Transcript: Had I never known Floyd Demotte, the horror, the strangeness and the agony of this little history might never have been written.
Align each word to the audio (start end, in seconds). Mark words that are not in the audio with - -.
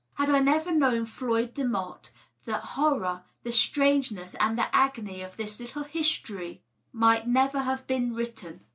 Had 0.15 0.31
I 0.31 0.39
never 0.39 0.71
known 0.71 1.05
Floyd 1.05 1.53
Demotte, 1.53 2.09
the 2.45 2.57
horror, 2.57 3.21
the 3.43 3.51
strangeness 3.51 4.33
and 4.39 4.57
the 4.57 4.75
agony 4.75 5.21
of 5.21 5.37
this 5.37 5.59
little 5.59 5.83
history 5.83 6.63
might 6.91 7.27
never 7.27 7.59
have 7.59 7.85
been 7.85 8.15
written. 8.15 8.61